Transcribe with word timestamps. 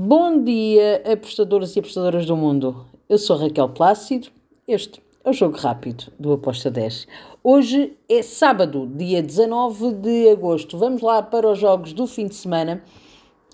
Bom 0.00 0.44
dia, 0.44 1.02
apostadores 1.12 1.74
e 1.74 1.80
apostadoras 1.80 2.24
do 2.24 2.36
mundo. 2.36 2.86
Eu 3.08 3.18
sou 3.18 3.36
Raquel 3.36 3.68
Plácido. 3.70 4.28
Este 4.64 5.02
é 5.24 5.30
o 5.30 5.32
Jogo 5.32 5.56
Rápido 5.56 6.12
do 6.16 6.32
Aposta 6.32 6.70
10. 6.70 7.08
Hoje 7.42 7.96
é 8.08 8.22
sábado, 8.22 8.86
dia 8.94 9.20
19 9.20 9.94
de 9.94 10.28
agosto. 10.28 10.78
Vamos 10.78 11.02
lá 11.02 11.20
para 11.20 11.50
os 11.50 11.58
jogos 11.58 11.92
do 11.92 12.06
fim 12.06 12.28
de 12.28 12.36
semana 12.36 12.80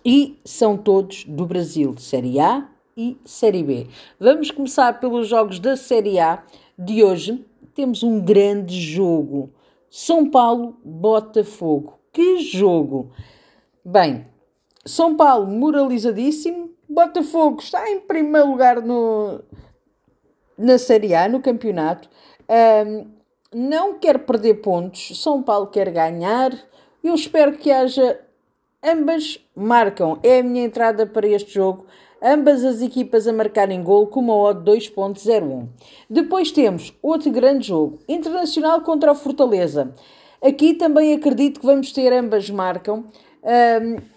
e 0.04 0.38
são 0.45 0.77
todos 0.77 1.25
do 1.25 1.47
Brasil, 1.47 1.94
Série 1.97 2.38
A 2.38 2.69
e 2.95 3.17
Série 3.24 3.63
B. 3.63 3.87
Vamos 4.21 4.51
começar 4.51 5.01
pelos 5.01 5.26
jogos 5.26 5.58
da 5.58 5.79
Série 5.79 6.19
A 6.19 6.45
de 6.79 7.03
hoje. 7.03 7.42
Temos 7.74 8.03
um 8.03 8.21
grande 8.21 8.79
jogo. 8.79 9.49
São 9.88 10.29
Paulo, 10.29 10.76
Botafogo. 10.85 11.99
Que 12.13 12.40
jogo! 12.40 13.13
Bem, 13.83 14.26
são 14.85 15.16
Paulo 15.16 15.46
moralizadíssimo, 15.46 16.70
Botafogo 16.88 17.61
está 17.61 17.91
em 17.91 18.01
primeiro 18.01 18.48
lugar 18.48 18.83
no, 18.83 19.41
na 20.56 20.79
Série 20.79 21.15
A, 21.15 21.29
no 21.29 21.41
campeonato, 21.41 22.09
um, 22.87 23.06
não 23.52 23.98
quer 23.98 24.19
perder 24.19 24.55
pontos, 24.55 25.20
São 25.23 25.42
Paulo 25.42 25.69
quer 25.69 25.91
ganhar, 25.91 26.52
eu 27.02 27.15
espero 27.15 27.52
que 27.52 27.70
haja, 27.70 28.20
ambas 28.83 29.39
marcam, 29.56 30.19
é 30.23 30.41
a 30.41 30.42
minha 30.42 30.65
entrada 30.65 31.06
para 31.06 31.27
este 31.27 31.55
jogo, 31.55 31.87
ambas 32.23 32.64
as 32.64 32.83
equipas 32.83 33.27
a 33.27 33.33
marcarem 33.33 33.83
gol 33.83 34.06
com 34.09 34.20
uma 34.20 34.37
odd 34.37 34.70
2.01. 34.70 35.69
Depois 36.09 36.51
temos 36.51 36.92
outro 37.03 37.30
grande 37.30 37.69
jogo, 37.69 37.98
Internacional 38.09 38.83
contra 38.83 39.12
o 39.12 39.14
Fortaleza. 39.14 39.95
Aqui 40.42 40.75
também 40.75 41.14
acredito 41.14 41.61
que 41.61 41.66
vamos 41.66 41.92
ter 41.92 42.12
ambas 42.12 42.51
marcam. 42.51 43.05
Um, 43.42 44.14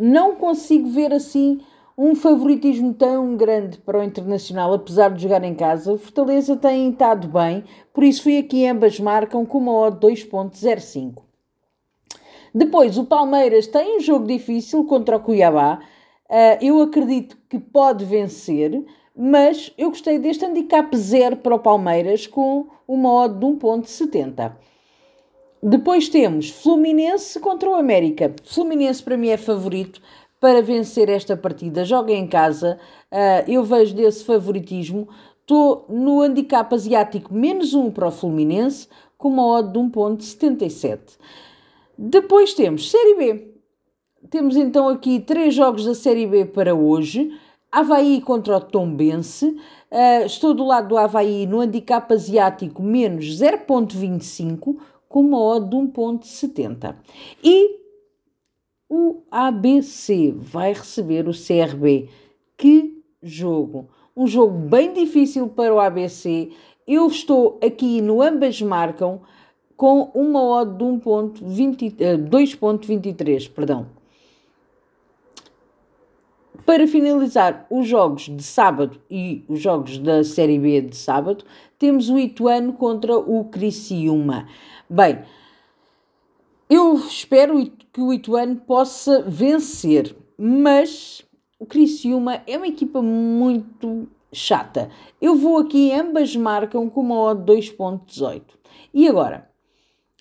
não 0.00 0.34
consigo 0.34 0.88
ver 0.88 1.12
assim 1.12 1.60
um 1.96 2.14
favoritismo 2.14 2.94
tão 2.94 3.36
grande 3.36 3.76
para 3.76 3.98
o 3.98 4.02
Internacional, 4.02 4.72
apesar 4.72 5.10
de 5.10 5.22
jogar 5.22 5.44
em 5.44 5.54
casa. 5.54 5.92
O 5.92 5.98
Fortaleza 5.98 6.56
tem 6.56 6.88
estado 6.90 7.28
bem, 7.28 7.62
por 7.92 8.02
isso 8.02 8.22
fui 8.22 8.38
aqui 8.38 8.66
ambas 8.66 8.98
marcam 8.98 9.44
com 9.44 9.58
uma 9.58 9.72
odd 9.72 9.98
2.05. 9.98 11.22
Depois, 12.54 12.96
o 12.96 13.04
Palmeiras 13.04 13.66
tem 13.66 13.98
um 13.98 14.00
jogo 14.00 14.26
difícil 14.26 14.84
contra 14.84 15.16
o 15.16 15.20
Cuiabá. 15.20 15.80
Uh, 16.28 16.64
eu 16.64 16.80
acredito 16.80 17.36
que 17.48 17.58
pode 17.58 18.04
vencer, 18.04 18.82
mas 19.14 19.72
eu 19.76 19.90
gostei 19.90 20.18
deste 20.18 20.44
handicap 20.44 20.96
zero 20.96 21.36
para 21.36 21.54
o 21.54 21.58
Palmeiras 21.58 22.26
com 22.26 22.66
uma 22.88 23.12
odd 23.12 23.38
de 23.38 23.46
1.70. 23.46 24.52
Depois 25.62 26.08
temos 26.08 26.48
Fluminense 26.48 27.38
contra 27.38 27.68
o 27.68 27.74
América. 27.74 28.34
Fluminense 28.44 29.02
para 29.02 29.16
mim 29.16 29.28
é 29.28 29.36
favorito 29.36 30.00
para 30.40 30.62
vencer 30.62 31.10
esta 31.10 31.36
partida. 31.36 31.84
Joga 31.84 32.14
em 32.14 32.26
casa, 32.26 32.78
uh, 33.12 33.50
eu 33.50 33.62
vejo 33.62 33.94
desse 33.94 34.24
favoritismo. 34.24 35.06
Estou 35.40 35.84
no 35.88 36.22
handicap 36.22 36.74
asiático 36.74 37.34
menos 37.34 37.74
um 37.74 37.90
para 37.90 38.08
o 38.08 38.10
Fluminense, 38.10 38.88
com 39.18 39.28
uma 39.28 39.46
odd 39.46 39.70
de 39.70 39.78
1.77. 39.78 41.18
Depois 41.98 42.54
temos 42.54 42.90
Série 42.90 43.14
B. 43.16 43.54
Temos 44.30 44.56
então 44.56 44.88
aqui 44.88 45.20
três 45.20 45.52
jogos 45.52 45.84
da 45.84 45.94
Série 45.94 46.26
B 46.26 46.46
para 46.46 46.74
hoje. 46.74 47.38
Havaí 47.70 48.22
contra 48.22 48.56
o 48.56 48.60
Tombense. 48.60 49.46
Uh, 49.90 50.24
estou 50.24 50.54
do 50.54 50.64
lado 50.64 50.88
do 50.88 50.96
Havaí 50.96 51.46
no 51.46 51.60
handicap 51.60 52.10
asiático 52.14 52.82
menos 52.82 53.26
0.25 53.26 54.76
com 55.10 55.20
uma 55.20 55.38
odd 55.38 55.68
de 55.68 55.76
1.70. 55.76 56.96
E 57.42 57.78
o 58.88 59.24
ABC 59.28 60.32
vai 60.34 60.72
receber 60.72 61.28
o 61.28 61.32
CRB. 61.32 62.08
Que 62.56 63.02
jogo! 63.20 63.90
Um 64.16 64.26
jogo 64.26 64.56
bem 64.56 64.90
difícil 64.92 65.48
para 65.48 65.74
o 65.74 65.80
ABC. 65.80 66.50
Eu 66.86 67.08
estou 67.08 67.58
aqui 67.62 68.00
no 68.00 68.22
ambas 68.22 68.62
marcam 68.62 69.20
com 69.76 70.10
uma 70.14 70.42
odd 70.42 70.78
de 70.78 70.84
2.23, 70.84 73.46
eh, 73.46 73.50
perdão. 73.52 73.99
Para 76.66 76.86
finalizar 76.86 77.66
os 77.70 77.86
jogos 77.86 78.28
de 78.28 78.42
sábado 78.42 79.00
e 79.10 79.44
os 79.48 79.60
jogos 79.60 79.98
da 79.98 80.22
Série 80.22 80.58
B 80.58 80.80
de 80.82 80.96
sábado, 80.96 81.44
temos 81.78 82.08
o 82.08 82.18
Ituano 82.18 82.72
contra 82.72 83.16
o 83.16 83.44
Criciúma. 83.44 84.48
Bem, 84.88 85.20
eu 86.68 86.94
espero 86.96 87.70
que 87.92 88.00
o 88.00 88.12
Ituano 88.12 88.56
possa 88.56 89.22
vencer, 89.22 90.14
mas 90.38 91.24
o 91.58 91.66
Criciúma 91.66 92.42
é 92.46 92.56
uma 92.56 92.68
equipa 92.68 93.02
muito 93.02 94.08
chata. 94.32 94.90
Eu 95.20 95.34
vou 95.34 95.58
aqui, 95.58 95.92
ambas 95.92 96.34
marcam 96.36 96.88
com 96.88 97.00
uma 97.00 97.18
odd 97.20 97.52
2.18. 97.52 98.42
E 98.94 99.08
agora, 99.08 99.50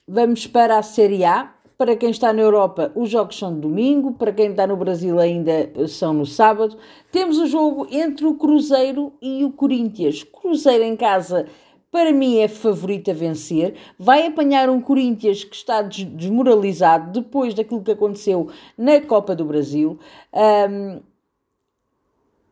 vamos 0.07 0.47
para 0.47 0.77
a 0.77 0.83
Série 0.83 1.23
A. 1.23 1.53
Para 1.79 1.95
quem 1.95 2.09
está 2.09 2.33
na 2.33 2.41
Europa, 2.41 2.91
os 2.93 3.09
jogos 3.09 3.39
são 3.39 3.53
de 3.53 3.61
domingo. 3.61 4.11
Para 4.11 4.33
quem 4.33 4.51
está 4.51 4.67
no 4.67 4.75
Brasil, 4.75 5.17
ainda 5.17 5.71
são 5.87 6.13
no 6.13 6.25
sábado. 6.25 6.77
Temos 7.09 7.37
o 7.37 7.47
jogo 7.47 7.87
entre 7.89 8.25
o 8.25 8.35
Cruzeiro 8.35 9.13
e 9.21 9.45
o 9.45 9.51
Corinthians. 9.53 10.21
Cruzeiro 10.23 10.83
em 10.83 10.97
casa 10.97 11.47
para 11.89 12.11
mim 12.11 12.39
é 12.39 12.49
favorito 12.49 13.09
a 13.09 13.13
vencer. 13.13 13.75
Vai 13.97 14.27
apanhar 14.27 14.69
um 14.69 14.81
Corinthians 14.81 15.45
que 15.45 15.55
está 15.55 15.81
desmoralizado 15.81 17.21
depois 17.21 17.53
daquilo 17.53 17.81
que 17.81 17.91
aconteceu 17.91 18.49
na 18.77 18.99
Copa 18.99 19.33
do 19.33 19.45
Brasil. 19.45 19.97
Um, 20.33 20.99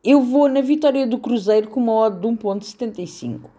eu 0.02 0.22
vou 0.22 0.48
na 0.48 0.62
vitória 0.62 1.06
do 1.06 1.18
Cruzeiro 1.18 1.68
com 1.68 1.80
uma 1.80 1.92
odd 1.92 2.18
de 2.18 2.26
1.75. 2.26 3.50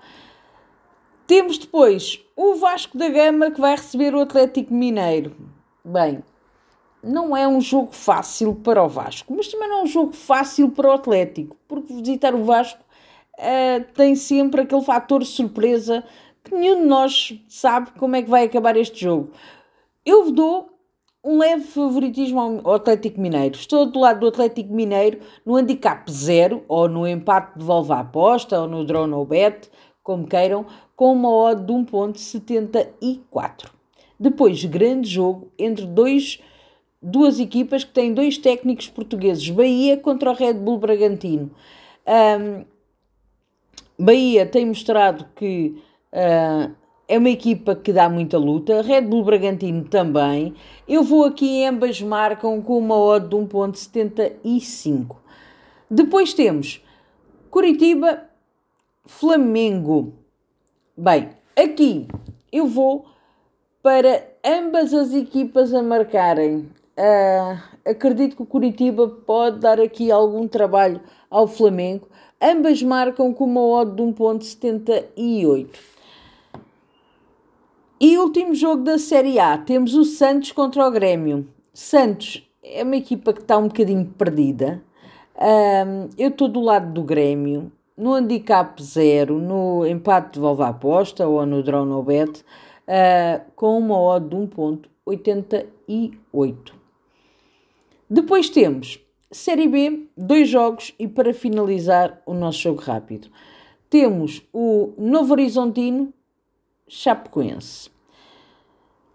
Temos 1.27 1.59
depois 1.59 2.19
o 2.35 2.55
Vasco 2.55 2.97
da 2.97 3.07
Gama 3.07 3.51
que 3.51 3.61
vai 3.61 3.75
receber 3.75 4.15
o 4.15 4.21
Atlético 4.21 4.73
Mineiro. 4.73 5.58
Bem, 5.83 6.23
não 7.01 7.35
é 7.35 7.47
um 7.47 7.61
jogo 7.61 7.93
fácil 7.93 8.55
para 8.55 8.83
o 8.83 8.89
Vasco, 8.89 9.33
mas 9.33 9.47
também 9.47 9.69
não 9.69 9.79
é 9.79 9.83
um 9.83 9.87
jogo 9.87 10.13
fácil 10.13 10.69
para 10.71 10.89
o 10.89 10.91
Atlético, 10.91 11.55
porque 11.67 11.93
visitar 11.93 12.35
o 12.35 12.43
Vasco 12.43 12.83
uh, 13.37 13.93
tem 13.93 14.15
sempre 14.15 14.61
aquele 14.61 14.83
fator 14.83 15.25
surpresa 15.25 16.03
que 16.43 16.53
nenhum 16.53 16.81
de 16.81 16.87
nós 16.87 17.39
sabe 17.47 17.91
como 17.97 18.15
é 18.15 18.21
que 18.21 18.29
vai 18.29 18.43
acabar 18.43 18.75
este 18.75 19.01
jogo. 19.01 19.31
Eu 20.05 20.31
dou 20.31 20.69
um 21.23 21.37
leve 21.37 21.63
favoritismo 21.63 22.61
ao 22.63 22.73
Atlético 22.73 23.19
Mineiro. 23.19 23.55
Estou 23.55 23.85
do 23.85 23.99
lado 23.99 24.21
do 24.21 24.27
Atlético 24.27 24.73
Mineiro 24.73 25.19
no 25.45 25.55
handicap 25.55 26.09
zero, 26.11 26.63
ou 26.67 26.87
no 26.87 27.07
empate 27.07 27.59
de 27.59 27.65
volva 27.65 27.95
à 27.95 27.99
aposta, 27.99 28.59
ou 28.59 28.67
no 28.67 28.85
drone 28.85 29.13
ou 29.13 29.25
bet, 29.25 29.69
como 30.01 30.27
queiram, 30.27 30.65
com 30.95 31.13
uma 31.13 31.29
odd 31.29 31.63
de 31.63 31.73
1.74. 31.73 33.78
Depois, 34.19 34.63
grande 34.65 35.09
jogo 35.09 35.51
entre 35.57 35.85
dois, 35.85 36.39
duas 37.01 37.39
equipas 37.39 37.83
que 37.83 37.91
têm 37.91 38.13
dois 38.13 38.37
técnicos 38.37 38.89
portugueses. 38.89 39.49
Bahia 39.49 39.95
contra 39.97 40.31
o 40.31 40.33
Red 40.33 40.55
Bull 40.55 40.77
Bragantino. 40.77 41.51
Um, 42.05 42.65
Bahia 43.97 44.45
tem 44.45 44.65
mostrado 44.65 45.25
que 45.35 45.81
uh, 46.13 46.73
é 47.07 47.17
uma 47.17 47.29
equipa 47.29 47.75
que 47.75 47.91
dá 47.91 48.07
muita 48.07 48.37
luta, 48.37 48.81
Red 48.81 49.01
Bull 49.01 49.23
Bragantino 49.23 49.83
também. 49.85 50.53
Eu 50.87 51.03
vou 51.03 51.25
aqui, 51.25 51.65
ambas 51.65 52.01
marcam 52.01 52.61
com 52.61 52.77
uma 52.77 52.95
odd 52.95 53.29
de 53.29 53.35
1.75. 53.35 55.15
Depois 55.89 56.33
temos 56.33 56.83
Curitiba, 57.49 58.21
Flamengo. 59.05 60.13
Bem, 60.95 61.29
aqui 61.55 62.07
eu 62.51 62.67
vou 62.67 63.05
para 63.81 64.27
ambas 64.45 64.93
as 64.93 65.13
equipas 65.13 65.73
a 65.73 65.81
marcarem. 65.81 66.69
Uh, 66.97 67.57
acredito 67.85 68.35
que 68.35 68.41
o 68.41 68.45
Curitiba 68.45 69.07
pode 69.07 69.59
dar 69.59 69.79
aqui 69.79 70.11
algum 70.11 70.47
trabalho 70.47 70.99
ao 71.29 71.47
Flamengo. 71.47 72.07
Ambas 72.41 72.83
marcam 72.83 73.33
com 73.33 73.45
uma 73.45 73.61
odd 73.61 73.95
de 73.95 74.03
1.78. 74.03 75.67
E 78.01 78.17
último 78.17 78.55
jogo 78.55 78.83
da 78.83 78.97
Série 78.97 79.39
A, 79.39 79.57
temos 79.57 79.93
o 79.93 80.05
Santos 80.05 80.51
contra 80.53 80.87
o 80.87 80.91
Grêmio. 80.91 81.47
Santos 81.73 82.49
é 82.63 82.83
uma 82.83 82.95
equipa 82.95 83.33
que 83.33 83.41
está 83.41 83.57
um 83.57 83.67
bocadinho 83.67 84.05
perdida. 84.17 84.81
Um, 85.35 86.09
eu 86.17 86.29
estou 86.29 86.47
do 86.47 86.61
lado 86.61 86.93
do 86.93 87.03
Grêmio, 87.03 87.71
no 87.97 88.13
handicap 88.13 88.81
zero, 88.81 89.39
no 89.39 89.85
empate 89.85 90.33
de 90.33 90.39
volva 90.39 90.69
aposta 90.69 91.27
ou 91.27 91.45
no 91.45 91.61
draw 91.61 91.85
no 91.85 92.01
bet, 92.03 92.43
uh, 92.89 93.41
com 93.55 93.77
uma 93.77 93.99
odd 93.99 94.27
de 94.27 94.35
1.88. 94.35 96.73
Depois 98.09 98.49
temos 98.49 98.99
Série 99.31 99.67
B, 99.67 100.07
dois 100.17 100.49
jogos 100.49 100.91
e 100.97 101.07
para 101.07 101.35
finalizar 101.35 102.19
o 102.25 102.33
nosso 102.33 102.61
jogo 102.61 102.81
rápido. 102.81 103.27
Temos 103.87 104.41
o 104.51 104.91
Novo 104.97 105.33
Horizontino 105.33 106.11
Chapecoense. 106.87 107.91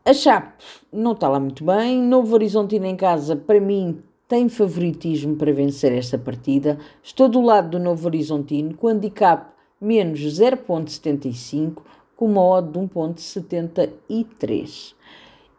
A 0.05 0.15
Chape 0.15 0.63
não 0.93 1.11
está 1.13 1.29
lá 1.29 1.41
muito 1.41 1.65
bem. 1.65 2.01
Novo 2.01 2.33
Horizontino 2.35 2.87
em 2.87 2.95
casa, 2.95 3.35
para 3.35 3.61
mim, 3.61 4.05
tem 4.29 4.49
favoritismo 4.49 5.35
para 5.35 5.53
vencer 5.53 5.91
esta 5.93 6.17
partida. 6.17 6.79
Estou 7.03 7.29
do 7.29 7.41
lado 7.41 7.71
do 7.71 7.81
Novo 7.81 8.07
Horizontino 8.07 8.77
com 8.77 8.87
handicap 8.87 9.53
menos 9.81 10.21
0.75 10.21 11.83
com 12.17 12.27
uma 12.27 12.43
odd 12.43 12.73
de 12.73 12.79
1.73. 12.79 14.95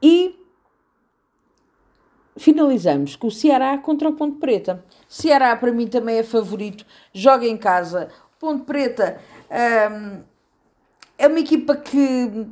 E 0.02 0.40
finalizamos 2.38 3.16
com 3.16 3.28
o 3.28 3.32
Ceará 3.32 3.78
contra 3.78 4.10
o 4.10 4.14
Ponte 4.14 4.38
Preta. 4.38 4.84
Ceará 5.08 5.56
para 5.56 5.72
mim 5.72 5.88
também 5.88 6.18
é 6.18 6.24
favorito, 6.24 6.86
joga 7.14 7.46
em 7.46 7.58
casa. 7.58 8.10
Ponte 8.40 8.66
Preta 8.66 9.20
hum, 9.50 10.22
é 11.18 11.28
uma 11.28 11.40
equipa 11.40 11.76
que 11.76 12.48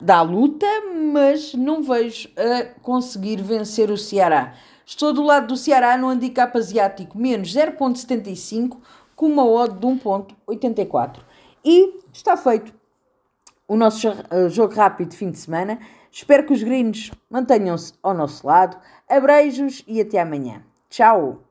dá 0.00 0.22
luta, 0.22 0.66
mas 1.12 1.54
não 1.54 1.82
vejo 1.82 2.28
a 2.36 2.64
conseguir 2.80 3.40
vencer 3.40 3.90
o 3.90 3.96
Ceará. 3.96 4.54
Estou 4.84 5.12
do 5.12 5.22
lado 5.22 5.46
do 5.46 5.56
Ceará 5.56 5.96
no 5.96 6.08
handicap 6.08 6.56
asiático 6.58 7.16
menos 7.16 7.54
0.75 7.54 8.78
com 9.14 9.26
uma 9.26 9.46
odd 9.46 9.78
de 9.78 9.86
1.84. 9.86 11.20
E 11.64 12.00
está 12.12 12.36
feito 12.36 12.74
o 13.72 13.76
nosso 13.76 14.06
eh, 14.06 14.50
jogo 14.50 14.74
rápido 14.74 15.08
de 15.08 15.16
fim 15.16 15.30
de 15.30 15.38
semana. 15.38 15.78
Espero 16.10 16.44
que 16.44 16.52
os 16.52 16.62
gringos 16.62 17.10
mantenham-se 17.30 17.94
ao 18.02 18.12
nosso 18.12 18.46
lado. 18.46 18.76
Abreijos 19.08 19.82
e 19.86 19.98
até 19.98 20.20
amanhã. 20.20 20.62
Tchau! 20.90 21.40